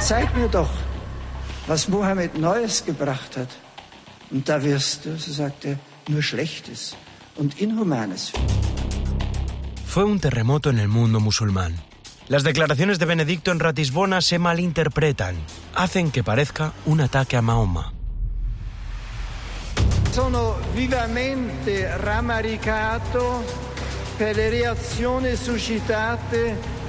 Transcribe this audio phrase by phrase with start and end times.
[0.00, 0.70] Zeig mir doch,
[1.66, 3.48] was Mohammed Neues gebracht hat.
[4.30, 6.96] Und da wirst du, so sagt er, nur Schlechtes
[7.36, 8.32] und Inhumanes.
[9.86, 11.78] Fue un terremoto en el mundo musulmán.
[12.28, 15.36] Las declaraciones de Benedicto en Ratisbona se malinterpretan,
[15.74, 17.92] hacen que parezca un ataque a Mahoma.
[20.12, 23.44] Sono vivamente rammaricato
[24.16, 26.81] per le reazioni suscitate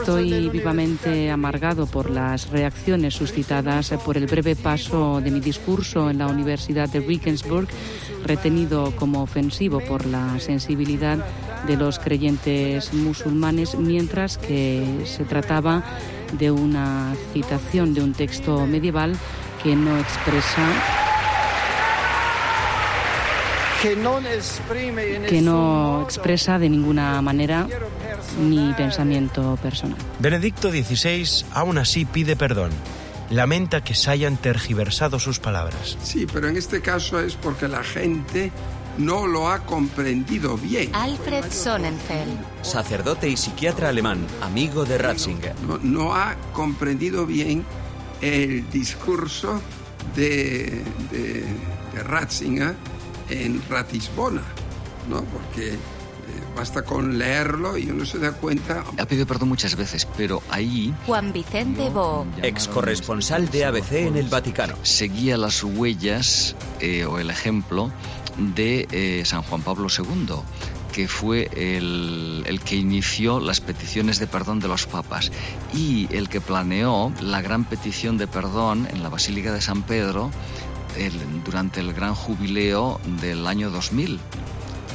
[0.00, 6.18] Estoy vivamente amargado por las reacciones suscitadas por el breve paso de mi discurso en
[6.18, 7.68] la Universidad de Regensburg,
[8.24, 11.18] retenido como ofensivo por la sensibilidad
[11.66, 15.84] de los creyentes musulmanes, mientras que se trataba
[16.38, 19.14] de una citación de un texto medieval
[19.62, 21.01] que no expresa
[23.82, 27.66] que no expresa de ninguna manera
[28.40, 29.98] mi pensamiento personal.
[30.20, 32.70] Benedicto XVI aún así pide perdón.
[33.30, 35.96] Lamenta que se hayan tergiversado sus palabras.
[36.02, 38.52] Sí, pero en este caso es porque la gente
[38.98, 40.94] no lo ha comprendido bien.
[40.94, 42.38] Alfred Sonnenfeld.
[42.62, 45.56] Sacerdote y psiquiatra alemán, amigo de Ratzinger.
[45.66, 47.64] No, no ha comprendido bien
[48.20, 49.60] el discurso
[50.14, 51.44] de, de,
[51.94, 52.76] de Ratzinger
[53.32, 54.42] en Ratisbona,
[55.08, 55.22] ¿no?
[55.24, 55.76] Porque eh,
[56.56, 58.84] basta con leerlo y uno se da cuenta.
[58.98, 60.94] Ha pedido perdón muchas veces, pero ahí...
[61.06, 62.26] Juan Vicente Bo.
[62.42, 64.76] Ex corresponsal de ABC en el Vaticano.
[64.82, 67.90] Seguía las huellas eh, o el ejemplo
[68.36, 70.36] de eh, San Juan Pablo II
[70.92, 75.32] que fue el, el, que inició las peticiones de perdón de los papas
[75.72, 80.30] y el que planeó la gran petición de perdón en la Basílica de San Pedro
[80.98, 81.12] el,
[81.44, 84.18] durante el gran jubileo del año 2000.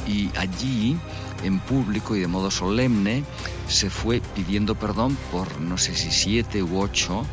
[0.06, 0.96] Y allí,
[1.44, 3.24] en público y de modo solemne,
[3.68, 7.26] se fue pidiendo perdón por no sé si siete u ocho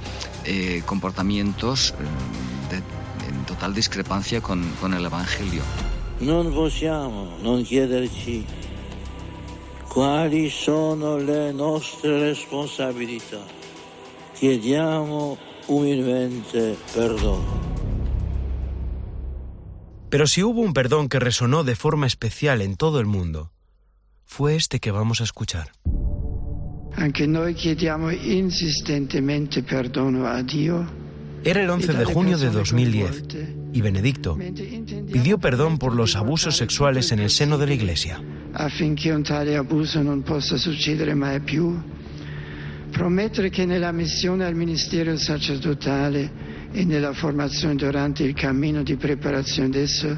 [0.43, 1.93] eh, comportamientos
[2.69, 5.63] de, en total discrepancia con, con el Evangelio.
[6.17, 8.45] Non possiamo non chiederci
[9.87, 13.43] quali sono le nostre responsabilità.
[14.33, 15.37] Chiediamo
[15.67, 17.74] umilmente perdono.
[20.09, 23.51] Pero si hubo un perdón que resonó de forma especial en todo el mundo,
[24.25, 25.71] fue este que vamos a escuchar.
[26.97, 30.87] Anche noi chiediamo insistentemente perdono a Dio.
[31.43, 33.23] Era el 11 de junio de 2010
[33.73, 34.37] y Benedicto
[35.11, 38.21] pidió perdón por los abusos sexuales en el seno de la Iglesia.
[38.53, 41.77] Affinché un tale abuso non possa succedere mai più,
[42.89, 49.69] promettere che nella missione al ministero sacerdotale e nella formazione durante il cammino di preparazione
[49.69, 50.17] adesso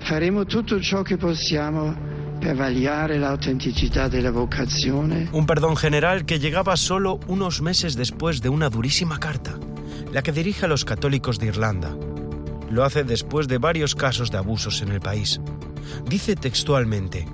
[0.00, 1.94] faremo tutto ciò che possiamo
[2.40, 5.28] per vagliare l'autenticità della vocazione.
[5.30, 9.58] Un perdón general que llegaba solo unos meses después de una durísima carta,
[10.12, 11.96] la que dirige a los católicos de Irlanda.
[12.68, 15.40] Lo hace después de varios casos de abusos en el país.
[16.08, 17.26] Dice textualmente,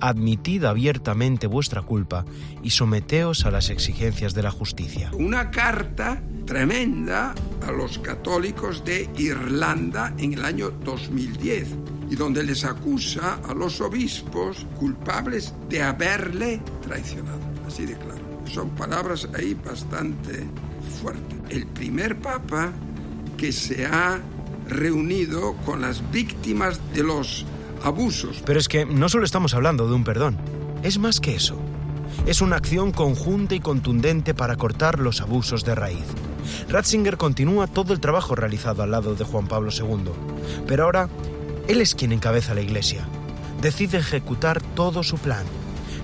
[0.00, 2.24] admitid abiertamente vuestra culpa
[2.64, 5.10] y someteos a las exigencias de la justicia.
[5.14, 7.34] Una carta tremenda
[7.66, 11.68] a los católicos de Irlanda en el año 2010
[12.08, 17.40] y donde les acusa a los obispos culpables de haberle traicionado.
[17.66, 18.20] Así de claro.
[18.46, 20.46] Son palabras ahí bastante
[21.02, 21.38] fuertes.
[21.48, 22.72] El primer papa
[23.36, 24.20] que se ha
[24.68, 27.44] reunido con las víctimas de los
[27.82, 28.42] abusos.
[28.46, 30.38] Pero es que no solo estamos hablando de un perdón,
[30.82, 31.58] es más que eso.
[32.26, 36.04] Es una acción conjunta y contundente para cortar los abusos de raíz.
[36.68, 40.10] Ratzinger continúa todo el trabajo realizado al lado de Juan Pablo II,
[40.66, 41.08] pero ahora
[41.68, 43.06] él es quien encabeza la Iglesia.
[43.60, 45.44] Decide ejecutar todo su plan.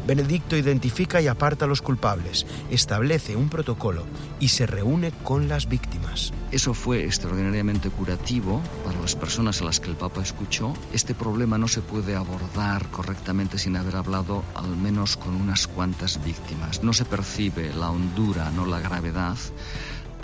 [0.07, 4.05] Benedicto identifica y aparta a los culpables, establece un protocolo
[4.41, 6.33] y se reúne con las víctimas.
[6.51, 10.75] Eso fue extraordinariamente curativo para las personas a las que el Papa escuchó.
[10.93, 16.23] Este problema no se puede abordar correctamente sin haber hablado al menos con unas cuantas
[16.25, 16.83] víctimas.
[16.83, 19.37] No se percibe la hondura, no la gravedad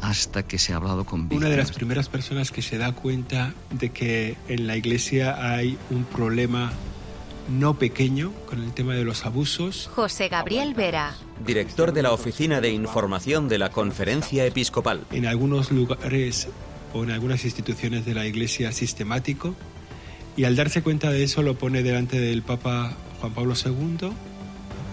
[0.00, 1.42] hasta que se ha hablado con víctimas.
[1.42, 5.78] Una de las primeras personas que se da cuenta de que en la iglesia hay
[5.90, 6.72] un problema
[7.48, 9.90] no pequeño con el tema de los abusos.
[9.94, 11.14] José Gabriel Vera.
[11.46, 15.04] Director de la Oficina de Información de la Conferencia Episcopal.
[15.10, 16.48] En algunos lugares
[16.92, 19.54] o en algunas instituciones de la Iglesia sistemático.
[20.36, 24.10] Y al darse cuenta de eso lo pone delante del Papa Juan Pablo II.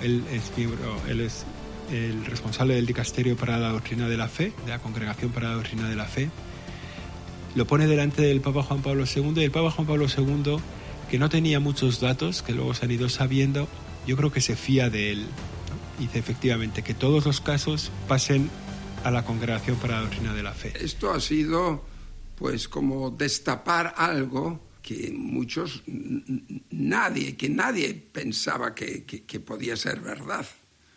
[0.02, 1.46] Él es miembro, él es
[1.92, 5.56] el responsable del dicasterio para la doctrina de la fe, de la Congregación para la
[5.56, 6.30] Doctrina de la Fe.
[7.56, 10.58] Lo pone delante del Papa Juan Pablo II y el Papa Juan Pablo II
[11.10, 13.68] que no tenía muchos datos, que luego se han ido sabiendo,
[14.08, 15.26] yo creo que se fía de él.
[16.00, 18.50] Dice efectivamente que todos los casos pasen
[19.04, 20.74] a la Congregación para la Doctrina de la Fe.
[20.80, 21.86] Esto ha sido
[22.36, 25.84] pues como destapar algo que muchos,
[26.70, 30.46] nadie, que nadie pensaba que, que, podía ser verdad.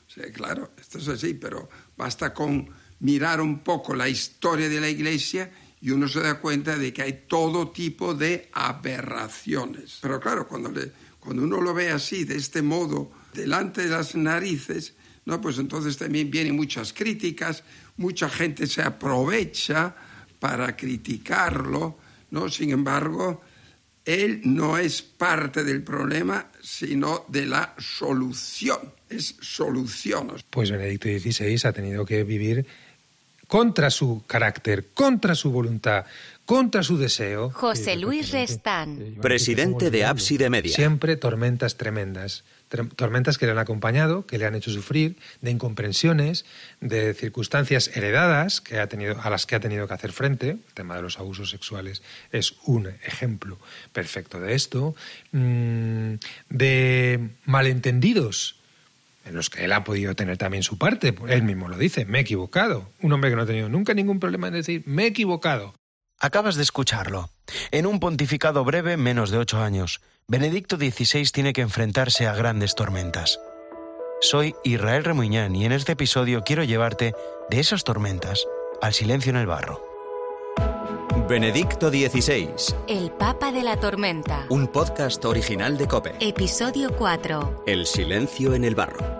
[0.08, 2.68] Sea, claro, esto es así, pero basta con
[3.00, 7.02] mirar un poco la historia de la Iglesia y uno se da cuenta de que
[7.02, 9.98] hay todo tipo de aberraciones.
[10.00, 10.90] Pero claro, cuando, le,
[11.20, 14.94] cuando uno lo ve así, de este modo, delante de las narices,
[15.26, 15.40] ¿no?
[15.40, 17.62] pues entonces también vienen muchas críticas,
[17.98, 19.94] mucha gente se aprovecha
[20.40, 21.98] para criticarlo,
[22.30, 22.48] ¿no?
[22.48, 23.42] Sin embargo,
[24.08, 28.94] él no es parte del problema, sino de la solución.
[29.10, 30.32] Es solución.
[30.48, 32.66] Pues Benedicto XVI ha tenido que vivir
[33.48, 36.04] contra su carácter, contra su voluntad,
[36.44, 37.50] contra su deseo.
[37.50, 39.16] José Luis Restán.
[39.20, 40.72] Presidente de Ábside Media.
[40.72, 46.44] Siempre tormentas tremendas tormentas que le han acompañado, que le han hecho sufrir, de incomprensiones,
[46.80, 50.50] de circunstancias heredadas que ha tenido, a las que ha tenido que hacer frente.
[50.50, 53.58] El tema de los abusos sexuales es un ejemplo
[53.92, 54.94] perfecto de esto.
[55.32, 56.14] Mm,
[56.50, 58.57] de malentendidos
[59.28, 61.14] en los que él ha podido tener también su parte.
[61.28, 62.90] Él mismo lo dice, me he equivocado.
[63.02, 65.74] Un hombre que no ha tenido nunca ningún problema en decir, me he equivocado.
[66.18, 67.30] Acabas de escucharlo.
[67.70, 72.74] En un pontificado breve, menos de ocho años, Benedicto XVI tiene que enfrentarse a grandes
[72.74, 73.38] tormentas.
[74.20, 77.14] Soy Israel Remuñán y en este episodio quiero llevarte
[77.50, 78.44] de esas tormentas
[78.82, 79.80] al silencio en el barro.
[81.28, 82.48] Benedicto XVI.
[82.88, 84.46] El Papa de la Tormenta.
[84.48, 86.14] Un podcast original de Cope.
[86.20, 87.64] Episodio 4.
[87.66, 89.17] El silencio en el barro.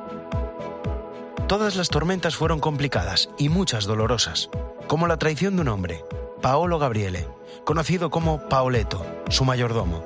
[1.49, 4.51] Todas las tormentas fueron complicadas y muchas dolorosas,
[4.87, 6.05] como la traición de un hombre,
[6.43, 7.27] Paolo Gabriele,
[7.65, 10.05] conocido como Paoleto, su mayordomo.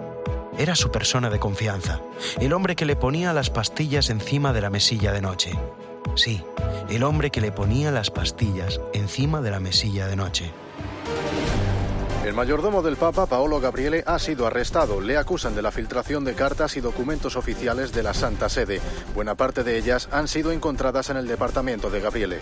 [0.56, 2.00] Era su persona de confianza,
[2.38, 5.50] el hombre que le ponía las pastillas encima de la mesilla de noche.
[6.14, 6.44] Sí,
[6.88, 10.52] el hombre que le ponía las pastillas encima de la mesilla de noche.
[12.24, 15.00] El mayordomo del Papa, Paolo Gabriele, ha sido arrestado.
[15.00, 18.80] Le acusan de la filtración de cartas y documentos oficiales de la Santa Sede.
[19.12, 22.38] Buena parte de ellas han sido encontradas en el departamento de Gabriele.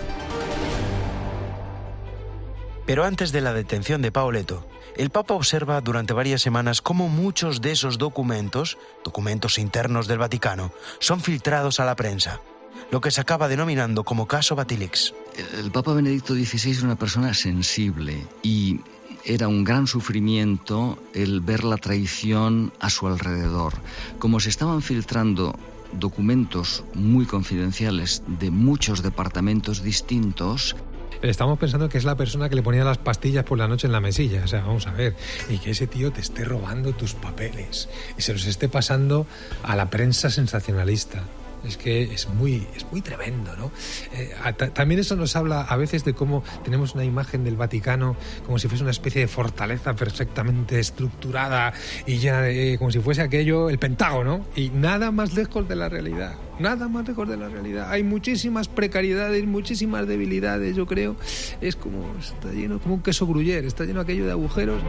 [2.84, 4.66] Pero antes de la detención de Paoleto,
[4.96, 10.72] el Papa observa durante varias semanas cómo muchos de esos documentos, documentos internos del Vaticano,
[10.98, 12.42] son filtrados a la prensa,
[12.90, 15.14] lo que se acaba denominando como caso Batilix.
[15.56, 18.80] El Papa Benedicto XVI es una persona sensible y
[19.24, 23.74] era un gran sufrimiento el ver la traición a su alrededor.
[24.18, 25.54] Como se estaban filtrando
[25.92, 30.76] documentos muy confidenciales de muchos departamentos distintos,
[31.22, 33.92] estamos pensando que es la persona que le ponía las pastillas por la noche en
[33.92, 34.44] la mesilla.
[34.44, 35.16] O sea, vamos a ver.
[35.48, 39.26] Y que ese tío te esté robando tus papeles y se los esté pasando
[39.62, 41.24] a la prensa sensacionalista.
[41.64, 43.70] Es que es muy, es muy tremendo, ¿no?
[44.12, 44.34] Eh,
[44.74, 48.16] también eso nos habla a veces de cómo tenemos una imagen del Vaticano
[48.46, 51.72] como si fuese una especie de fortaleza perfectamente estructurada
[52.06, 52.44] y ya
[52.78, 57.08] como si fuese aquello el Pentágono y nada más lejos de la realidad nada más
[57.08, 57.90] lejos de la realidad.
[57.90, 61.16] Hay muchísimas precariedades, muchísimas debilidades, yo creo.
[61.60, 64.82] Es como, está lleno como un queso gruyer, está lleno aquello de agujeros.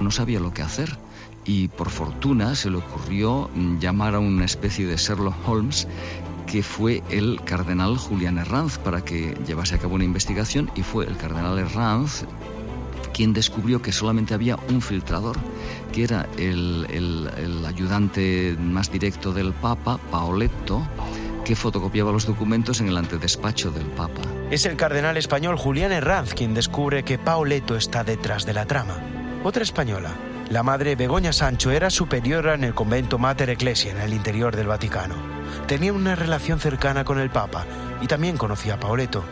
[0.00, 0.96] No sabía lo que hacer
[1.44, 3.50] y por fortuna se le ocurrió
[3.80, 5.88] llamar a una especie de Sherlock Holmes
[6.46, 11.06] que fue el cardenal Julián Herranz para que llevase a cabo una investigación y fue
[11.06, 12.24] el cardenal Herranz
[13.12, 15.36] quien descubrió que solamente había un filtrador,
[15.92, 17.28] que era el,
[17.66, 20.86] ayudante más directo del Papa, Paoletto,
[21.44, 24.22] que fotocopiaba los documentos en el antedespacho del Papa.
[24.50, 28.98] Es el cardenal español Julián Herranz quien descubre que Paoletto está detrás de la trama.
[29.44, 30.14] Otra española,
[30.52, 34.66] la madre Begoña Sancho, era superiora en el convento Mater Ecclesia en el interior del
[34.66, 35.14] Vaticano.
[35.66, 37.64] Tenía una relación cercana con el Papa
[38.02, 39.24] y también conocía a Paoletto.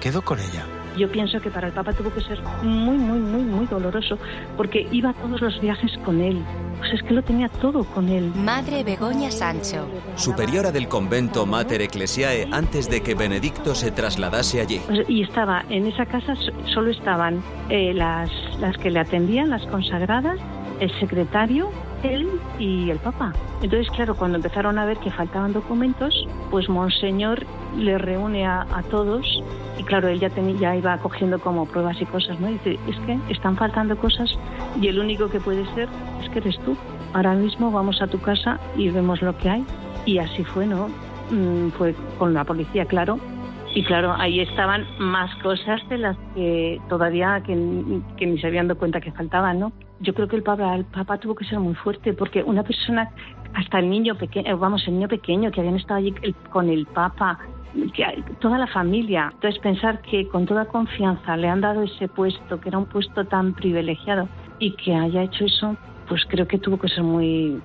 [0.00, 0.64] Quedó con ella.
[0.96, 4.18] Yo pienso que para el Papa tuvo que ser muy, muy, muy, muy doloroso,
[4.56, 6.42] porque iba a todos los viajes con él.
[6.78, 8.32] Pues es que lo tenía todo con él.
[8.34, 9.88] Madre Begoña Sancho.
[10.14, 14.80] Superiora del convento Mater Ecclesiae antes de que Benedicto se trasladase allí.
[14.86, 16.34] Pues, y estaba, en esa casa
[16.72, 20.38] solo estaban eh, las, las que le atendían, las consagradas,
[20.80, 21.70] el secretario,
[22.02, 22.28] él
[22.58, 23.32] y el Papa.
[23.62, 29.42] Entonces, claro, cuando empezaron a ver que faltaban documentos, pues Monseñor le reúne a, todos
[29.78, 32.48] y claro, él ya, tenía, ya iba cogiendo como pruebas y cosas, ¿no?
[32.48, 34.30] Dice, es que están faltando cosas
[34.80, 35.88] y el único que puede ser
[36.22, 36.76] es que eres tú.
[37.12, 39.64] Ahora mismo vamos a tu casa y vemos lo que hay.
[40.04, 40.88] Y así fue, ¿no?
[41.30, 43.18] Mm, fue con la policía, claro,
[43.76, 48.78] y claro, ahí estaban más cosas de las que todavía que, ni se habían dado
[48.78, 49.72] cuenta que faltaban, ¿no?
[50.00, 53.10] Yo creo que el Papa, el Papa tuvo que ser muy fuerte porque una persona
[53.54, 56.14] hasta el niño pequeño, vamos, el niño pequeño que habían estado allí
[56.50, 57.38] con el Papa,
[58.40, 59.30] toda la familia.
[59.32, 63.24] Entonces pensar que con toda confianza le han dado ese puesto, que era un puesto
[63.24, 65.76] tan privilegiado, y que haya hecho eso,
[66.08, 67.60] pues creo que tuvo que ser muy,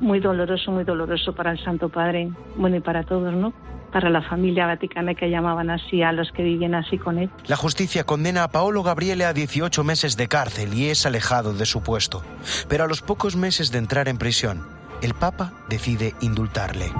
[0.00, 3.52] muy doloroso, muy doloroso para el Santo Padre, bueno, y para todos, ¿no?
[3.94, 7.30] Para la familia vaticana que llamaban así a los que vivían así con él.
[7.46, 11.64] La justicia condena a Paolo Gabriele a 18 meses de cárcel y es alejado de
[11.64, 12.24] su puesto.
[12.68, 14.66] Pero a los pocos meses de entrar en prisión,
[15.00, 16.90] el Papa decide indultarle.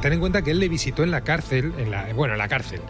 [0.00, 2.46] Ten en cuenta que él le visitó en la cárcel, en la, bueno, en la
[2.46, 2.82] cárcel,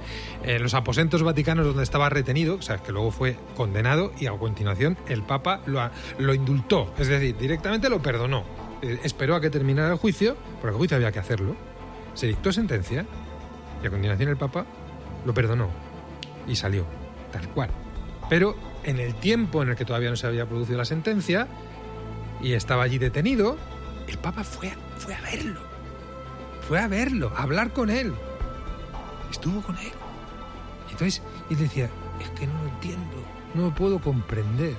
[0.42, 4.32] en los aposentos vaticanos donde estaba retenido, o sea, que luego fue condenado y a
[4.32, 5.80] continuación el Papa lo,
[6.18, 8.44] lo indultó, es decir, directamente lo perdonó.
[8.82, 11.56] Eh, esperó a que terminara el juicio, porque el juicio había que hacerlo.
[12.16, 13.06] Se dictó sentencia
[13.80, 14.66] y a continuación el Papa
[15.24, 15.70] lo perdonó
[16.48, 16.84] y salió,
[17.30, 17.70] tal cual.
[18.28, 21.46] Pero en el tiempo en el que todavía no se había producido la sentencia
[22.42, 23.56] y estaba allí detenido,
[24.08, 25.76] el Papa fue, fue a verlo
[26.66, 28.12] fue a verlo, a hablar con él.
[29.30, 29.92] Estuvo con él.
[30.90, 31.88] Entonces, y decía,
[32.20, 33.16] es que no lo entiendo,
[33.54, 34.74] no lo puedo comprender.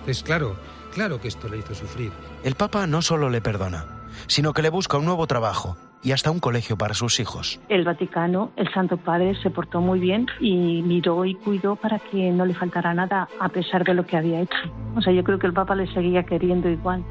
[0.00, 0.56] Entonces, claro,
[0.92, 2.12] claro que esto le hizo sufrir.
[2.44, 3.86] El Papa no solo le perdona,
[4.26, 7.60] sino que le busca un nuevo trabajo y hasta un colegio para sus hijos.
[7.68, 12.30] El Vaticano, el Santo Padre, se portó muy bien y miró y cuidó para que
[12.30, 14.58] no le faltara nada a pesar de lo que había hecho.
[14.96, 17.04] O sea, yo creo que el Papa le seguía queriendo igual.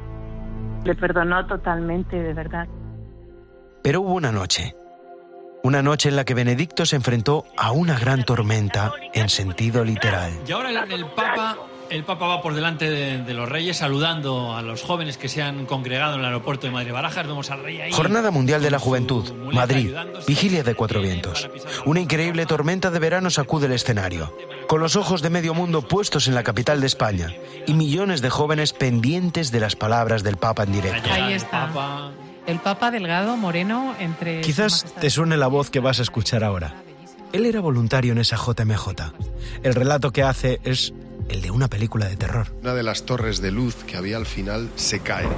[0.84, 2.66] Le perdonó totalmente, de verdad.
[3.82, 4.74] Pero hubo una noche,
[5.62, 10.32] una noche en la que Benedicto se enfrentó a una gran tormenta en sentido literal.
[10.46, 11.56] Y ahora el, Papa,
[11.90, 15.66] el Papa va por delante de, los reyes saludando a los jóvenes que se han
[15.66, 17.26] congregado en el aeropuerto de Madrid Barajas.
[17.26, 17.92] Vemos al rey ahí.
[17.92, 19.94] Jornada Mundial de la Juventud, Madrid,
[20.26, 21.48] vigilia de cuatro vientos.
[21.84, 24.34] Una increíble tormenta de verano sacude el escenario.
[24.68, 27.34] Con los ojos de medio mundo puestos en la capital de España
[27.66, 31.10] y millones de jóvenes pendientes de las palabras del Papa en directo.
[31.12, 32.12] Ahí está.
[32.46, 34.40] El Papa delgado, moreno, entre...
[34.40, 36.74] Quizás te suene la voz que vas a escuchar ahora.
[37.32, 39.12] Él era voluntario en esa JMJ.
[39.62, 40.92] El relato que hace es
[41.30, 42.48] el de una película de terror.
[42.60, 45.28] Una de las torres de luz que había al final se cae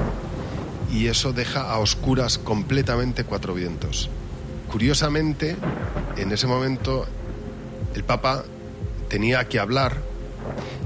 [0.92, 4.10] y eso deja a oscuras completamente cuatro vientos.
[4.70, 5.56] Curiosamente,
[6.16, 7.06] en ese momento
[7.94, 8.44] el Papa
[9.08, 9.98] tenía que hablar,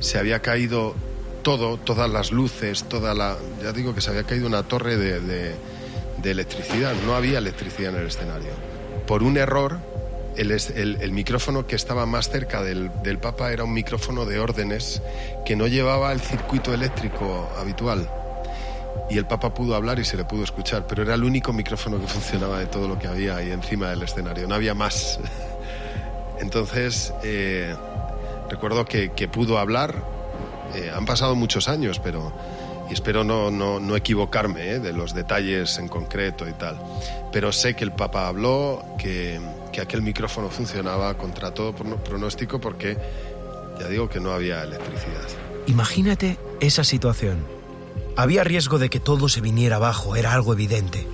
[0.00, 0.94] se había caído
[1.42, 3.36] todo, todas las luces, toda la...
[3.62, 5.54] Ya digo que se había caído una torre de
[6.26, 8.50] de electricidad, no había electricidad en el escenario.
[9.06, 9.78] Por un error,
[10.36, 15.02] el, el, micrófono que estaba más cerca del, del, Papa era un micrófono de órdenes
[15.44, 18.08] que no llevaba el circuito eléctrico habitual.
[19.08, 22.00] Y el Papa pudo hablar y se le pudo escuchar, pero era el único micrófono
[22.00, 25.18] que funcionaba de todo lo que había ahí encima del escenario, no había más.
[26.40, 27.74] Entonces, eh,
[28.50, 29.94] recuerdo que, que, pudo hablar,
[30.74, 32.32] eh, han pasado muchos años, pero
[32.88, 34.78] y espero no, no, equivocarme ¿eh?
[34.78, 36.78] de los detalles en concreto y tal.
[37.32, 39.40] Pero sé que el Papa habló, que,
[39.76, 42.96] que aquel micrófono funcionaba contra todo pronóstico porque
[43.78, 45.28] ya digo que no había electricidad.
[45.66, 47.44] Imagínate esa situación.
[48.16, 51.06] Había riesgo de que todo se viniera abajo, era algo evidente.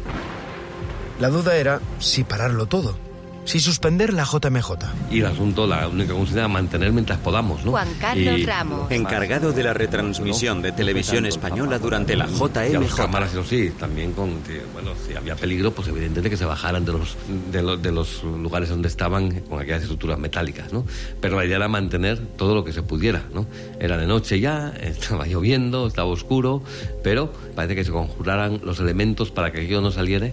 [1.19, 2.95] La duda era si pararlo todo
[3.44, 4.70] si suspender la JMJ.
[5.11, 7.72] Y el asunto, la única consigna era mantener mientras podamos, ¿no?
[7.72, 8.90] Juan Carlos Ramos.
[8.90, 12.96] Encargado de la retransmisión de televisión española durante la JMJ.
[12.96, 14.40] cámaras, eso sí, también con,
[14.72, 17.16] bueno, si había peligro, pues evidentemente que se bajaran de los,
[17.50, 20.84] de los, de los lugares donde estaban con aquellas estructuras metálicas, ¿no?
[21.20, 23.46] Pero la idea era mantener todo lo que se pudiera, ¿no?
[23.80, 26.62] Era de noche ya, estaba lloviendo, estaba oscuro,
[27.02, 30.30] pero parece que se conjuraran los elementos para que aquello no saliera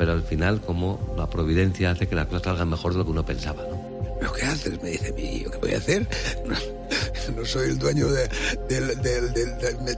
[0.00, 3.10] pero al final como la providencia hace que las cosas salgan mejor de lo que
[3.10, 3.78] uno pensaba, ¿no?
[4.18, 4.82] ¿Pero qué haces?
[4.82, 6.08] Me dice mi hijo, ¿qué voy a hacer?
[7.36, 8.28] No, soy el dueño de,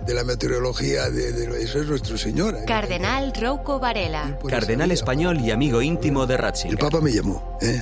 [0.09, 2.57] la meteorología, de, eso es nuestro señor.
[2.57, 2.65] ¿eh?
[2.67, 4.37] Cardenal Rouco Varela.
[4.49, 6.73] Cardenal español y amigo íntimo de Ratzinger.
[6.73, 7.81] El Papa me llamó, ¿eh?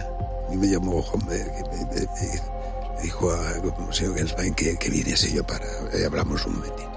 [0.53, 5.65] Y me llamó, me, me, dijo a señor Genswein que, que viniese yo para...
[5.95, 6.91] Eh, hablamos un momentito.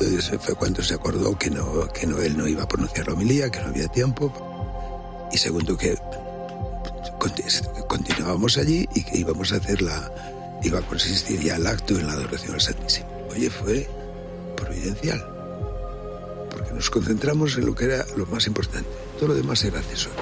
[0.00, 3.14] Entonces fue cuando se acordó que no, que no, él no iba a pronunciar la
[3.14, 4.49] homilía, que no había tiempo
[5.32, 5.96] y segundo que
[7.88, 10.10] continuábamos allí y que íbamos a hacer la
[10.62, 13.08] iba a consistir ya el acto en la adoración al Santísimo.
[13.30, 13.88] Oye, fue
[14.56, 15.24] providencial,
[16.50, 18.88] porque nos concentramos en lo que era lo más importante.
[19.18, 20.18] Todo lo demás era accesorio.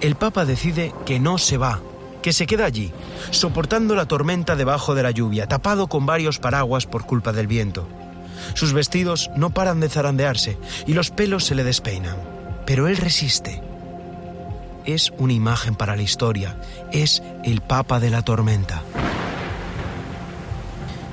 [0.00, 1.80] El Papa decide que no se va,
[2.22, 2.92] que se queda allí,
[3.30, 7.88] soportando la tormenta debajo de la lluvia, tapado con varios paraguas por culpa del viento.
[8.54, 12.16] Sus vestidos no paran de zarandearse y los pelos se le despeinan.
[12.66, 13.62] Pero él resiste.
[14.84, 16.56] Es una imagen para la historia.
[16.92, 18.82] Es el Papa de la Tormenta.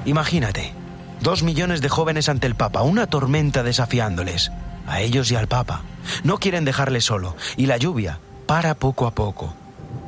[0.06, 0.74] Imagínate,
[1.26, 4.52] Dos millones de jóvenes ante el Papa, una tormenta desafiándoles,
[4.86, 5.82] a ellos y al Papa.
[6.24, 9.56] No quieren dejarle solo, y la lluvia para poco a poco.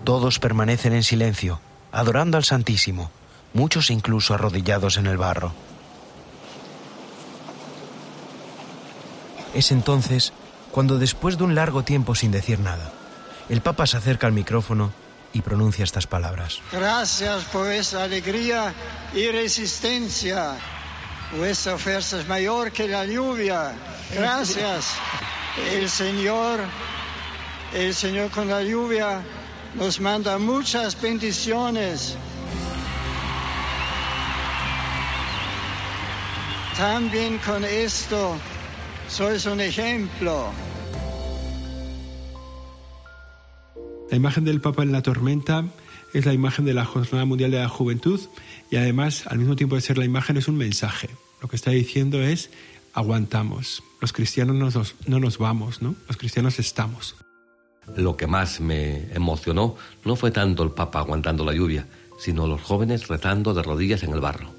[0.03, 1.59] Todos permanecen en silencio,
[1.91, 3.09] adorando al Santísimo,
[3.53, 5.53] muchos incluso arrodillados en el barro.
[9.53, 10.33] Es entonces
[10.71, 12.91] cuando después de un largo tiempo sin decir nada,
[13.49, 14.91] el Papa se acerca al micrófono
[15.33, 16.59] y pronuncia estas palabras.
[16.71, 18.73] Gracias por esa alegría
[19.13, 20.55] y resistencia.
[21.37, 23.73] Vuestra fuerza es mayor que la lluvia.
[24.13, 24.93] Gracias.
[25.71, 26.59] El Señor,
[27.73, 29.21] el Señor con la lluvia
[29.75, 32.15] nos manda muchas bendiciones.
[36.77, 38.37] También con esto
[39.07, 40.51] sois un ejemplo.
[44.09, 45.65] La imagen del Papa en la tormenta
[46.13, 48.19] es la imagen de la Jornada Mundial de la Juventud
[48.71, 51.09] y además, al mismo tiempo de ser la imagen, es un mensaje.
[51.41, 52.49] Lo que está diciendo es,
[52.93, 53.83] aguantamos.
[54.01, 55.95] Los cristianos no nos, no nos vamos, ¿no?
[56.07, 57.15] Los cristianos estamos.
[57.95, 61.87] Lo que más me emocionó no fue tanto el Papa aguantando la lluvia,
[62.19, 64.49] sino los jóvenes rezando de rodillas en el barro.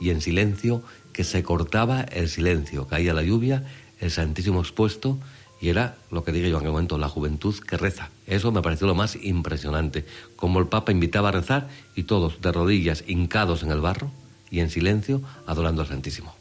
[0.00, 3.64] Y en silencio, que se cortaba el silencio, caía la lluvia,
[4.00, 5.18] el Santísimo expuesto,
[5.60, 8.10] y era lo que dije yo en aquel momento, la juventud que reza.
[8.26, 12.52] Eso me pareció lo más impresionante, como el Papa invitaba a rezar y todos de
[12.52, 14.10] rodillas, hincados en el barro
[14.50, 16.34] y en silencio, adorando al Santísimo.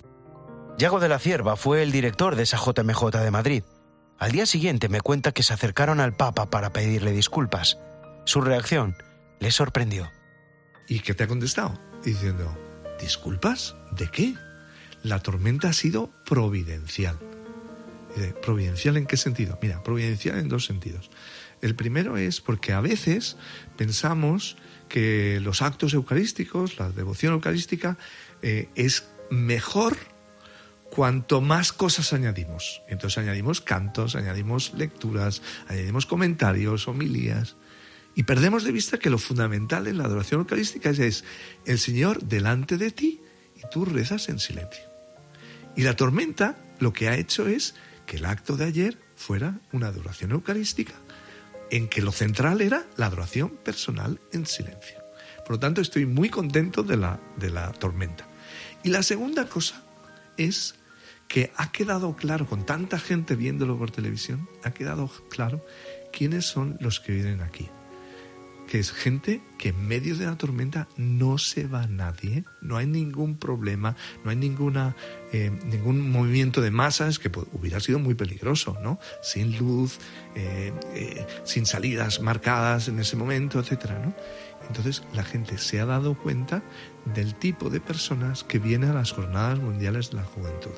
[0.77, 3.63] Yago de la Cierva fue el director de esa JMJ de Madrid.
[4.19, 7.79] Al día siguiente me cuenta que se acercaron al Papa para pedirle disculpas.
[8.25, 8.95] Su reacción
[9.39, 10.11] le sorprendió.
[10.87, 11.79] ¿Y qué te ha contestado?
[12.03, 12.55] Diciendo,
[12.99, 13.75] ¿disculpas?
[13.91, 14.35] ¿De qué?
[15.03, 17.17] La tormenta ha sido providencial.
[18.41, 19.57] ¿Providencial en qué sentido?
[19.61, 21.09] Mira, providencial en dos sentidos.
[21.61, 23.37] El primero es porque a veces
[23.77, 24.57] pensamos
[24.89, 27.97] que los actos eucarísticos, la devoción eucarística,
[28.41, 29.97] eh, es mejor
[30.89, 32.81] cuanto más cosas añadimos.
[32.87, 37.55] Entonces añadimos cantos, añadimos lecturas, añadimos comentarios, homilías.
[38.15, 41.23] Y perdemos de vista que lo fundamental en la adoración eucarística es
[41.65, 43.21] el Señor delante de ti
[43.55, 44.83] y tú rezas en silencio.
[45.75, 47.75] Y la tormenta lo que ha hecho es
[48.07, 50.93] que el acto de ayer fuera una adoración eucarística
[51.69, 54.97] en que lo central era la adoración personal en silencio.
[55.45, 58.27] Por lo tanto, estoy muy contento de la, de la tormenta.
[58.83, 59.83] Y la segunda cosa
[60.37, 60.75] es
[61.27, 65.63] que ha quedado claro, con tanta gente viéndolo por televisión, ha quedado claro
[66.11, 67.69] quiénes son los que vienen aquí
[68.67, 72.85] que es gente que en medio de la tormenta no se va nadie, no hay
[72.85, 74.95] ningún problema, no hay ninguna,
[75.31, 78.99] eh, ningún movimiento de masas que hubiera sido muy peligroso, ¿no?
[79.21, 79.99] Sin luz,
[80.35, 84.13] eh, eh, sin salidas marcadas en ese momento, etcétera, ¿no?
[84.67, 86.61] Entonces la gente se ha dado cuenta
[87.05, 90.71] del tipo de personas que vienen a las jornadas mundiales de la juventud.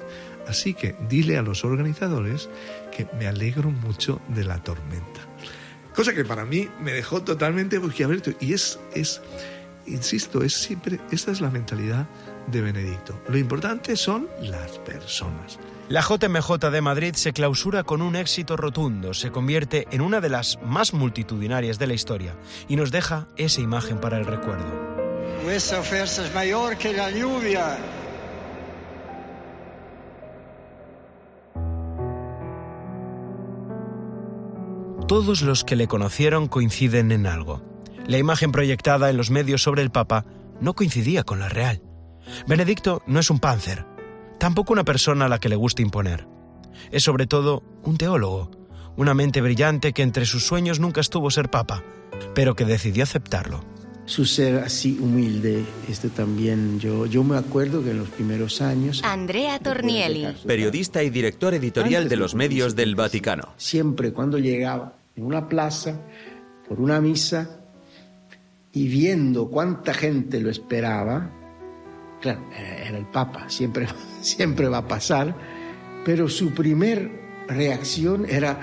[0.48, 2.50] Así que dile a los organizadores
[2.96, 5.29] que me alegro mucho de la tormenta.
[5.96, 8.32] Cosa que para mí me dejó totalmente boquiabierto.
[8.40, 9.22] Y es, es,
[9.86, 12.08] insisto, es siempre, esta es la mentalidad
[12.48, 13.20] de Benedicto.
[13.28, 15.60] Lo importante son las personas.
[15.90, 20.30] La JMJ de Madrid se clausura con un éxito rotundo, se convierte en una de
[20.30, 22.36] las más multitudinarias de la historia
[22.68, 24.72] y nos deja esa imagen para el recuerdo.
[25.44, 27.78] Vuestra fuerza es mayor que la lluvia.
[35.10, 37.64] Todos los que le conocieron coinciden en algo.
[38.06, 40.24] La imagen proyectada en los medios sobre el Papa
[40.62, 41.82] no coincidía con la real.
[42.48, 43.88] Benedicto no es un páncer,
[44.38, 46.28] tampoco una persona a la que le guste imponer.
[46.92, 48.52] Es sobre todo un teólogo,
[48.98, 51.84] una mente brillante que entre sus sueños nunca estuvo ser papa,
[52.36, 53.66] pero que decidió aceptarlo.
[54.06, 59.02] Su ser así humilde, esto también, yo, yo me acuerdo que en los primeros años...
[59.04, 60.28] Andrea Tornielli.
[60.46, 63.54] Periodista y director editorial de los medios del Vaticano.
[63.58, 66.00] Siempre cuando llegaba en una plaza,
[66.68, 67.60] por una misa,
[68.72, 71.30] y viendo cuánta gente lo esperaba,
[72.22, 73.88] claro, era el Papa, siempre,
[74.22, 75.36] siempre va a pasar,
[76.06, 77.12] pero su primer
[77.48, 78.60] reacción era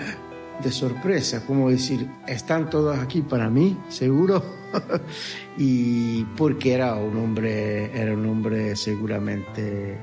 [0.62, 4.42] de sorpresa, como decir, están todos aquí para mí, seguro,
[5.58, 9.98] y porque era un hombre, era un hombre seguramente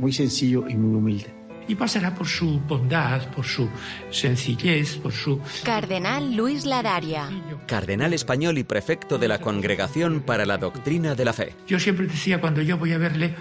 [0.00, 3.68] muy sencillo y muy humilde y pasará por su bondad, por su
[4.10, 5.40] sencillez, por su...
[5.64, 7.28] Cardenal Luis Ladaria.
[7.66, 11.54] Cardenal español y prefecto de la Congregación para la Doctrina de la Fe.
[11.66, 13.34] Yo siempre decía, cuando yo voy a verle,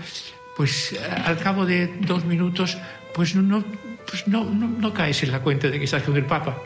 [0.55, 2.77] pues al cabo de dos minutos,
[3.13, 3.63] pues no,
[4.07, 6.57] pues no, no, caes en la cuenta de que estás con el Papa.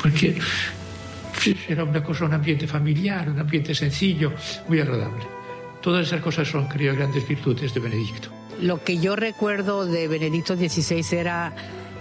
[0.00, 0.38] Porque
[1.68, 4.32] era una cosa, un ambiente familiar, un ambiente sencillo,
[4.68, 5.24] muy agradable.
[5.80, 8.35] Todas esas cosas son, creo, grandes virtudes de Benedicto.
[8.60, 11.54] Lo que yo recuerdo de Benedicto XVI era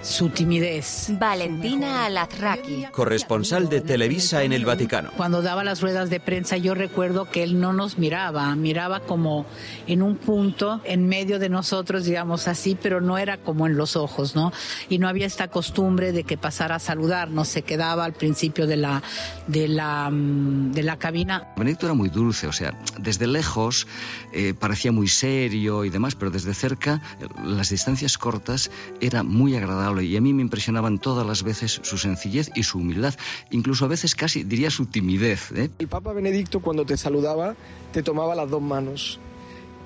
[0.06, 1.08] su timidez.
[1.20, 2.86] Valentina Alazraki.
[2.92, 5.10] Corresponsal de Televisa en el Vaticano.
[5.18, 9.46] Cuando daba las ruedas de prensa yo recuerdo que él no nos miraba, miraba como
[9.88, 13.96] en un punto en medio de nosotros, digamos así, pero no era como en los
[13.96, 14.54] ojos, ¿no?
[14.90, 18.78] Y no había esta costumbre de que pasara a saludarnos, se quedaba al principio de
[18.78, 19.02] la,
[19.48, 21.54] de la, mm, de la cabina.
[21.58, 23.88] Benedicto era muy dulce, o sea, desde lejos
[24.34, 28.70] eh, parecía muy serio y demás, pero desde cerca, eh, las distancias cortas,
[29.02, 32.80] era muy agradable y a mí me impresionaban todas las veces su sencillez y su
[32.80, 33.14] humildad,
[33.52, 35.52] incluso a veces casi diría su timidez.
[35.54, 35.70] ¿eh?
[35.80, 37.56] El Papa Benedicto cuando te saludaba
[37.92, 39.20] te tomaba las dos manos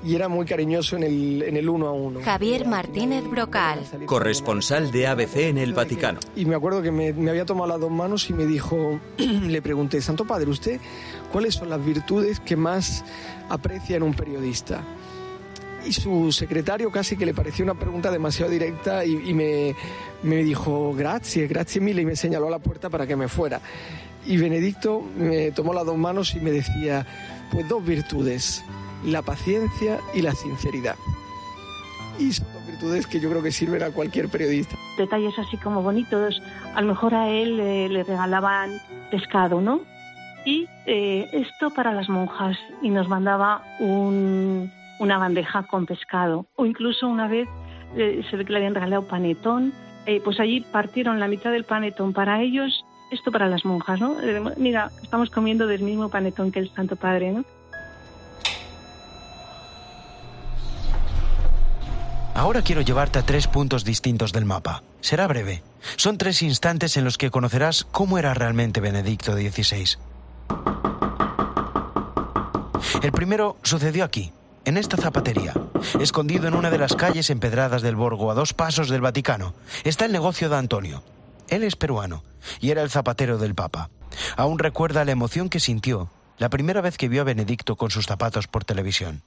[0.03, 2.21] y era muy cariñoso en el, en el uno a uno.
[2.23, 3.85] Javier Martínez Brocal.
[4.05, 6.19] Corresponsal de ABC en el Vaticano.
[6.35, 9.61] Y me acuerdo que me, me había tomado las dos manos y me dijo, le
[9.61, 10.79] pregunté, Santo Padre, ¿usted
[11.31, 13.03] cuáles son las virtudes que más
[13.49, 14.83] aprecia en un periodista?
[15.89, 19.75] Y su secretario casi que le pareció una pregunta demasiado directa y, y me,
[20.21, 23.59] me dijo, gracias, gracias mille, y me señaló a la puerta para que me fuera.
[24.27, 27.07] Y Benedicto me tomó las dos manos y me decía,
[27.51, 28.63] pues dos virtudes,
[29.03, 30.95] la paciencia y la sinceridad.
[32.19, 34.75] Y son dos virtudes que yo creo que sirven a cualquier periodista.
[34.95, 36.39] Detalles así como bonitos.
[36.75, 39.81] A lo mejor a él eh, le regalaban pescado, ¿no?
[40.45, 42.59] Y eh, esto para las monjas.
[42.83, 46.45] Y nos mandaba un, una bandeja con pescado.
[46.55, 47.47] O incluso una vez
[47.95, 49.73] eh, se ve que le habían regalado panetón.
[50.05, 52.85] Eh, pues allí partieron la mitad del panetón para ellos.
[53.11, 54.15] Esto para las monjas, ¿no?
[54.57, 57.43] Mira, estamos comiendo del mismo panetón que el Santo Padre, ¿no?
[62.35, 64.81] Ahora quiero llevarte a tres puntos distintos del mapa.
[65.01, 65.61] Será breve.
[65.97, 69.97] Son tres instantes en los que conocerás cómo era realmente Benedicto XVI.
[73.03, 74.31] El primero sucedió aquí,
[74.65, 75.53] en esta zapatería.
[75.99, 80.05] Escondido en una de las calles empedradas del Borgo, a dos pasos del Vaticano, está
[80.05, 81.03] el negocio de Antonio.
[81.49, 82.23] Él es peruano
[82.59, 83.89] y era el zapatero del Papa.
[84.35, 88.05] Aún recuerda la emoción que sintió la primera vez que vio a Benedicto con sus
[88.05, 89.23] zapatos por televisión.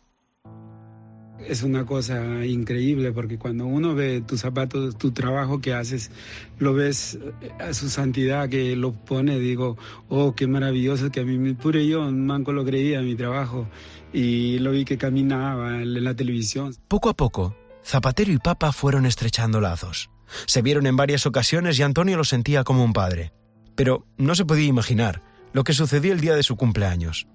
[1.48, 6.10] Es una cosa increíble porque cuando uno ve tus zapatos, tu trabajo que haces,
[6.58, 7.18] lo ves
[7.58, 9.76] a su santidad que lo pone, digo,
[10.08, 13.68] oh, qué maravilloso que a mí, pure yo, manco lo creía, mi trabajo,
[14.12, 16.74] y lo vi que caminaba en la televisión.
[16.88, 20.10] Poco a poco, Zapatero y Papa fueron estrechando lazos.
[20.46, 23.32] Se vieron en varias ocasiones y Antonio lo sentía como un padre.
[23.74, 27.26] Pero no se podía imaginar lo que sucedió el día de su cumpleaños.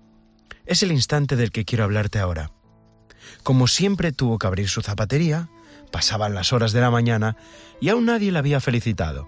[0.66, 2.52] Es el instante del que quiero hablarte ahora.
[3.44, 5.50] Como siempre tuvo que abrir su zapatería,
[5.92, 7.38] pasaban las horas de la mañana
[7.80, 9.28] y aún nadie le había felicitado.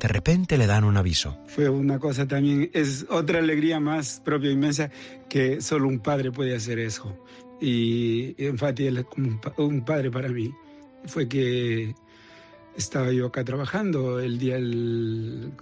[0.00, 1.38] De repente le dan un aviso.
[1.46, 4.90] Fue una cosa también, es otra alegría más propia inmensa
[5.28, 7.16] que solo un padre puede hacer eso.
[7.60, 10.52] Y es como un, pa- un padre para mí.
[11.06, 11.94] Fue que
[12.76, 15.52] estaba yo acá trabajando el día, el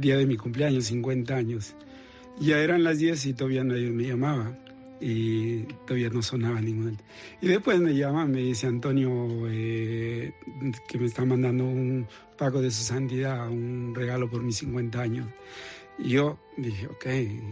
[0.00, 1.74] día de mi cumpleaños, 50 años.
[2.40, 4.56] Ya eran las 10 y todavía nadie me llamaba
[5.00, 6.98] y todavía no sonaba ningún.
[7.40, 10.32] Y después me llama, me dice Antonio eh,
[10.88, 12.06] que me está mandando un
[12.36, 15.28] pago de su santidad, un regalo por mis 50 años.
[15.98, 17.06] Y yo dije, ok.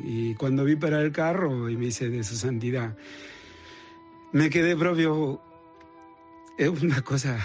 [0.05, 2.97] Y cuando vi para el carro y me dice de su santidad,
[4.33, 5.41] me quedé propio.
[6.59, 7.39] Es una cosa.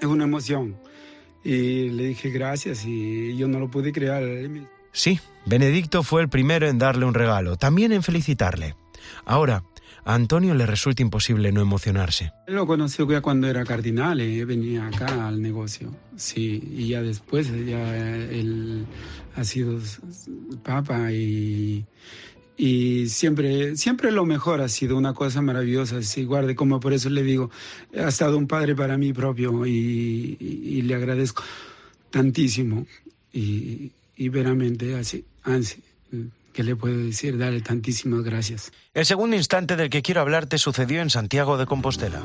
[0.00, 0.76] Es una emoción.
[1.44, 4.68] Y le dije gracias y yo no lo pude creer.
[4.92, 8.74] Sí, Benedicto fue el primero en darle un regalo, también en felicitarle.
[9.24, 9.64] Ahora,
[10.04, 12.32] a Antonio le resulta imposible no emocionarse.
[12.46, 15.94] Él lo conoció ya cuando era cardinal, eh, venía acá al negocio.
[16.16, 18.86] Sí, y ya después ya él
[19.34, 19.78] ha sido
[20.62, 21.84] papa y,
[22.56, 26.02] y siempre, siempre lo mejor ha sido una cosa maravillosa.
[26.02, 27.50] Sí, guarde, como por eso le digo,
[27.96, 31.44] ha estado un padre para mí propio y, y- y le agradezco
[32.10, 32.86] tantísimo.
[33.32, 35.82] Y, y veramente así, así,
[36.52, 37.38] ¿qué le puedo decir?
[37.38, 38.72] Darle tantísimas gracias.
[38.94, 42.22] El segundo instante del que quiero hablarte sucedió en Santiago de Compostela.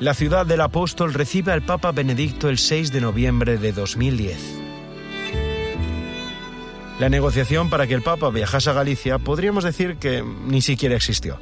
[0.00, 4.38] La ciudad del apóstol recibe al Papa Benedicto el 6 de noviembre de 2010.
[7.00, 11.40] La negociación para que el Papa viajase a Galicia podríamos decir que ni siquiera existió.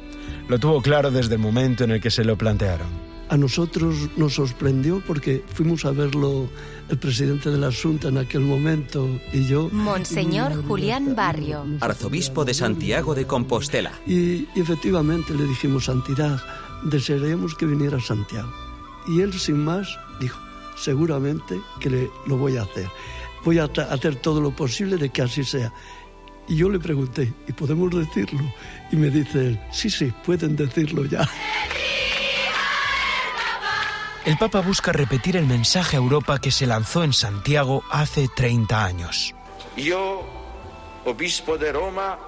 [0.49, 3.06] Lo tuvo claro desde el momento en el que se lo plantearon.
[3.29, 6.49] A nosotros nos sorprendió porque fuimos a verlo
[6.89, 9.69] el presidente de la Junta en aquel momento y yo.
[9.71, 11.65] Monseñor Julián Barrio.
[11.81, 13.91] Arzobispo de Santiago de Compostela.
[14.07, 16.41] Y, y efectivamente le dijimos, Santidad,
[16.83, 18.49] desearíamos que viniera a Santiago.
[19.09, 19.89] Y él, sin más,
[20.21, 20.39] dijo,
[20.77, 22.87] seguramente que le- lo voy a hacer.
[23.43, 25.73] Voy a hacer todo lo posible de que así sea.
[26.47, 28.39] Y yo le pregunté, ¿y podemos decirlo?
[28.89, 31.27] Y me dice él, sí, sí, pueden decirlo ya.
[34.27, 38.83] El Papa busca repetir el mensaje a Europa que se lanzó en Santiago hace 30
[38.83, 39.33] años.
[39.77, 40.21] Yo,
[41.05, 42.19] obispo de Roma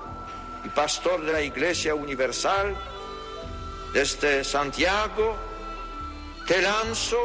[0.63, 2.73] y pastor de la Iglesia Universal,
[3.91, 5.35] desde Santiago,
[6.47, 7.17] te lanzo,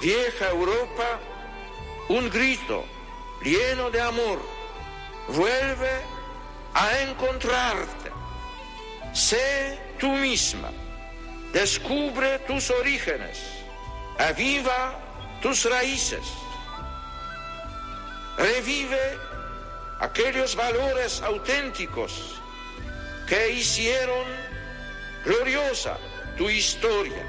[0.00, 1.20] vieja Europa,
[2.08, 2.86] un grito
[3.44, 4.40] lleno de amor.
[5.28, 6.00] Vuelve
[6.72, 8.10] a encontrarte.
[9.12, 10.70] Sé tú misma.
[11.52, 13.61] Descubre tus orígenes.
[14.28, 14.94] Aviva
[15.40, 16.22] tus raíces.
[18.38, 19.18] Revive
[19.98, 22.40] aquellos valores auténticos
[23.26, 24.24] que hicieron
[25.24, 25.98] gloriosa
[26.38, 27.26] tu historia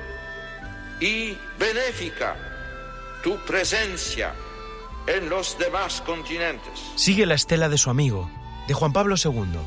[0.99, 2.35] y benéfica
[3.23, 4.35] tu presencia
[5.07, 6.79] en los demás continentes.
[6.95, 8.29] Sigue la estela de su amigo,
[8.67, 9.59] de Juan Pablo II.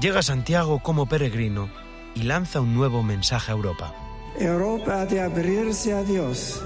[0.00, 1.70] Llega a Santiago como peregrino
[2.14, 3.94] y lanza un nuevo mensaje a Europa.
[4.42, 6.60] Europa ha de abrirse a Dios,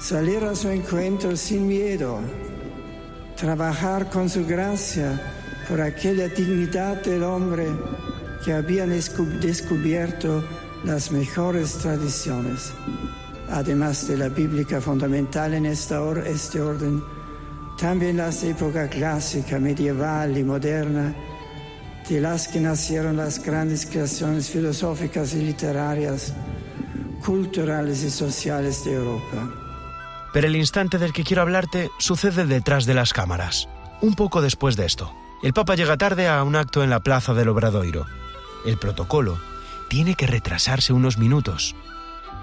[0.00, 2.18] salir a su encuentro sin miedo,
[3.36, 5.20] trabajar con su gracia
[5.68, 7.68] por aquella dignidad del hombre
[8.44, 10.44] que habían descubierto
[10.84, 12.72] las mejores tradiciones.
[13.50, 17.00] Además de la bíblica fundamental en esta or este orden,
[17.78, 21.14] también las épocas clásica, medieval y moderna,
[22.08, 26.34] de las que nacieron las grandes creaciones filosóficas y literarias,
[27.24, 29.50] culturales y sociales de Europa.
[30.32, 33.68] Pero el instante del que quiero hablarte sucede detrás de las cámaras,
[34.00, 35.12] un poco después de esto.
[35.42, 38.06] El Papa llega tarde a un acto en la plaza del Obradoiro.
[38.66, 39.38] El protocolo
[39.88, 41.74] tiene que retrasarse unos minutos.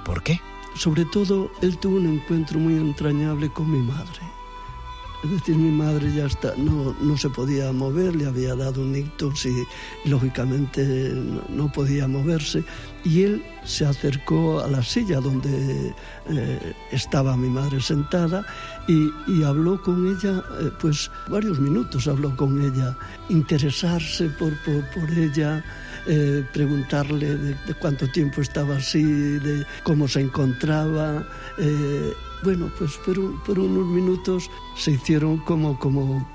[0.06, 0.40] ¿Por qué?
[0.76, 4.22] Sobre todo, él tuvo un encuentro muy entrañable con mi madre.
[5.24, 8.96] Es decir, mi madre ya está, no, no se podía mover, le había dado un
[8.96, 9.54] ictus y
[10.06, 11.14] lógicamente
[11.50, 12.64] no, podía moverse.
[13.04, 15.94] Y él se acercó a la silla donde
[16.30, 18.44] eh, estaba mi madre sentada
[18.88, 22.98] y, habló con ella, eh, pues varios minutos habló con ella,
[23.30, 25.64] interesarse por, por, ella,
[26.08, 31.24] eh, preguntarle de, de, cuánto tiempo estaba así, de cómo se encontraba.
[31.60, 36.28] Eh, bueno, pues por, unos minutos se hicieron como, como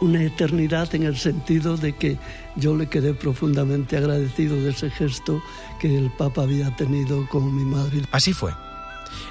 [0.00, 2.18] una eternidad en el sentido de que
[2.56, 5.42] yo le quedé profundamente agradecido de ese gesto
[5.80, 8.02] que el Papa había tenido con mi madre.
[8.12, 8.52] Así fue.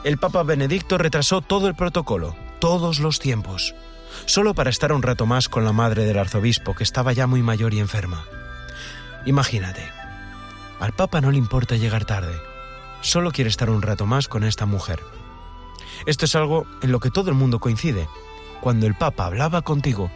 [0.04, 3.76] El Papa Benedicto retrasó todo el protocolo, todos los tiempos,
[4.26, 7.42] solo para estar un rato más con la madre del arzobispo, que estaba ya muy
[7.42, 8.26] mayor y enferma.
[9.26, 9.84] Imagínate,
[10.80, 12.36] al Papa no le importa llegar tarde,
[13.02, 15.00] solo quiere estar un rato más con esta mujer.
[16.06, 18.08] Esto es algo en lo que todo el mundo coincide.
[18.62, 20.10] Cuando el Papa hablaba contigo,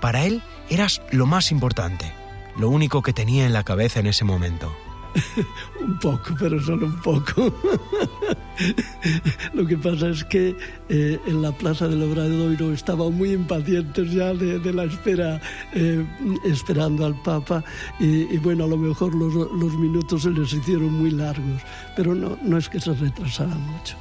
[0.00, 2.12] para él eras lo más importante,
[2.56, 4.72] lo único que tenía en la cabeza en ese momento.
[5.80, 7.52] un poco, pero solo un poco.
[9.54, 10.56] Lo que pasa es que
[10.88, 15.40] eh, en la plaza del Obradoiro estaban muy impacientes ya de, de la espera,
[15.72, 16.04] eh,
[16.44, 17.64] esperando al Papa,
[17.98, 21.62] y, y, bueno, a lo mejor los, los, minutos se les hicieron muy largos,
[21.96, 23.96] pero no, no es que se retrasara mucho.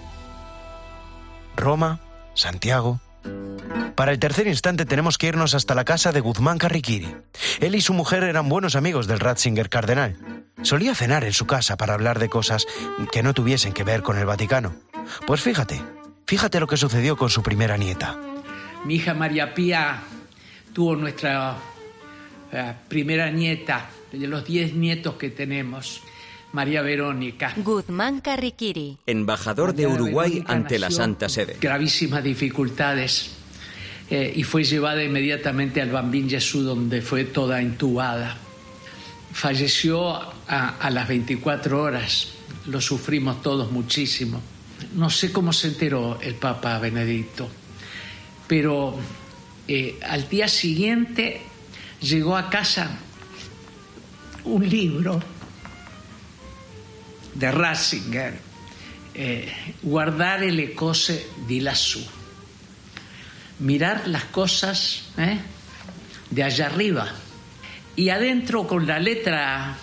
[1.57, 1.99] Roma,
[2.35, 3.01] Santiago.
[3.95, 7.15] Para el tercer instante tenemos que irnos hasta la casa de Guzmán Carriquiri.
[7.59, 10.15] Él y su mujer eran buenos amigos del Ratzinger cardenal.
[10.61, 12.65] Solía cenar en su casa para hablar de cosas
[13.11, 14.75] que no tuviesen que ver con el Vaticano.
[15.25, 15.81] Pues fíjate,
[16.25, 18.17] fíjate lo que sucedió con su primera nieta.
[18.85, 20.01] Mi hija María Pía
[20.73, 21.55] tuvo nuestra
[22.53, 26.01] uh, primera nieta, de los diez nietos que tenemos.
[26.57, 27.53] María Verónica.
[27.57, 28.97] Guzmán Carriquiri.
[29.05, 31.57] Embajador María de Uruguay Verónica ante la Santa Sede.
[31.61, 33.29] Gravísimas dificultades
[34.09, 38.35] eh, y fue llevada inmediatamente al Bambín Jesús donde fue toda intubada.
[39.31, 42.29] Falleció a, a, las 24 horas,
[42.65, 44.41] lo sufrimos todos muchísimo.
[44.95, 47.47] No sé cómo se enteró el Papa Benedicto,
[48.47, 48.97] pero
[49.67, 51.39] eh, al día siguiente
[52.01, 52.97] llegó a casa
[54.43, 55.36] un libro
[57.37, 58.33] de Ratzinger,
[59.13, 62.03] eh, Guardare le cose di lassù,
[63.59, 65.37] mirar las cosas eh,
[66.29, 67.07] de allá arriba.
[67.95, 69.75] Y adentro con la letra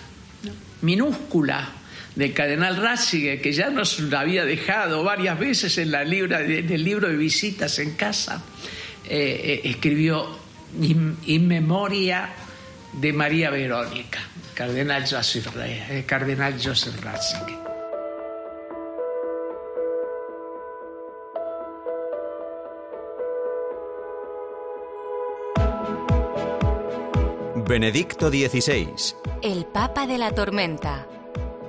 [0.81, 1.69] minúscula
[2.15, 7.09] del cardenal Ratzinger, que ya nos había dejado varias veces en, la libra, el libro
[7.09, 8.43] de visitas en casa,
[9.07, 10.39] eh, escribió
[10.81, 12.29] in, in memoria
[12.93, 14.19] de María Verónica.
[14.55, 17.59] Cardenal Joseph, eh, Cardenal Joseph Ratzinger.
[27.67, 28.87] Benedicto XVI,
[29.41, 31.07] El Papa de la Tormenta.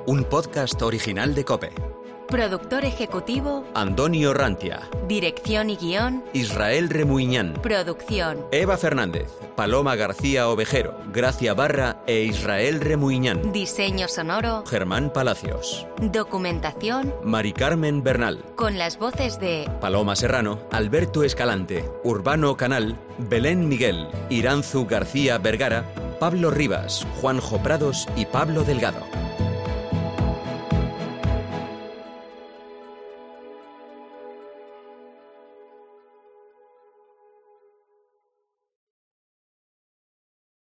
[0.06, 1.85] un podcast original de Cope.
[2.28, 8.44] Productor ejecutivo, Antonio Rantia, dirección y guion, Israel Remuñán, producción.
[8.50, 13.52] Eva Fernández, Paloma García Ovejero, Gracia Barra e Israel Remuñán.
[13.52, 21.22] Diseño sonoro, Germán Palacios, documentación, Mari Carmen Bernal, con las voces de Paloma Serrano, Alberto
[21.22, 25.84] Escalante, Urbano Canal, Belén Miguel, Iranzu García Vergara,
[26.18, 29.25] Pablo Rivas, Juanjo Prados y Pablo Delgado.